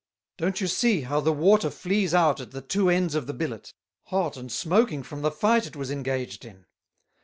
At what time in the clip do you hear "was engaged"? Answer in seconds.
5.75-6.43